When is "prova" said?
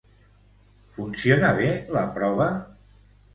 2.17-2.49